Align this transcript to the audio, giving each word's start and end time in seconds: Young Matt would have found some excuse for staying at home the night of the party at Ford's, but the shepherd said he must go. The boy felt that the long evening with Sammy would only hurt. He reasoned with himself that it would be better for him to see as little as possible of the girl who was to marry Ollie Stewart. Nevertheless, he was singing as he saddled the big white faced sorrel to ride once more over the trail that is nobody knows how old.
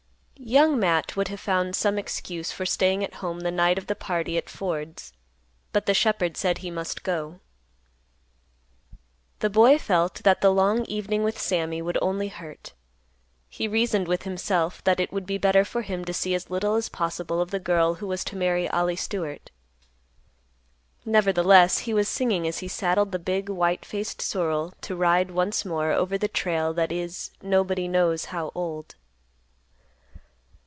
Young 0.43 0.79
Matt 0.79 1.15
would 1.15 1.27
have 1.27 1.39
found 1.39 1.75
some 1.75 1.99
excuse 1.99 2.51
for 2.51 2.65
staying 2.65 3.03
at 3.03 3.13
home 3.21 3.41
the 3.41 3.51
night 3.51 3.77
of 3.77 3.85
the 3.85 3.93
party 3.95 4.39
at 4.39 4.49
Ford's, 4.49 5.13
but 5.71 5.85
the 5.85 5.93
shepherd 5.93 6.35
said 6.35 6.57
he 6.57 6.71
must 6.71 7.03
go. 7.03 7.41
The 9.39 9.51
boy 9.51 9.77
felt 9.77 10.15
that 10.23 10.41
the 10.41 10.49
long 10.51 10.83
evening 10.85 11.21
with 11.23 11.37
Sammy 11.39 11.79
would 11.79 11.97
only 12.01 12.29
hurt. 12.29 12.73
He 13.49 13.67
reasoned 13.67 14.07
with 14.07 14.23
himself 14.23 14.83
that 14.83 14.99
it 14.99 15.13
would 15.13 15.27
be 15.27 15.37
better 15.37 15.63
for 15.63 15.83
him 15.83 16.03
to 16.05 16.13
see 16.13 16.33
as 16.33 16.49
little 16.49 16.73
as 16.73 16.89
possible 16.89 17.39
of 17.39 17.51
the 17.51 17.59
girl 17.59 17.93
who 17.93 18.07
was 18.07 18.23
to 18.23 18.35
marry 18.35 18.67
Ollie 18.69 18.95
Stewart. 18.95 19.51
Nevertheless, 21.05 21.77
he 21.79 21.93
was 21.93 22.09
singing 22.09 22.47
as 22.47 22.57
he 22.59 22.67
saddled 22.67 23.11
the 23.11 23.19
big 23.19 23.47
white 23.47 23.85
faced 23.85 24.23
sorrel 24.23 24.73
to 24.81 24.95
ride 24.95 25.29
once 25.29 25.63
more 25.65 25.91
over 25.91 26.17
the 26.17 26.27
trail 26.27 26.73
that 26.73 26.91
is 26.91 27.29
nobody 27.43 27.87
knows 27.87 28.25
how 28.25 28.51
old. 28.55 28.95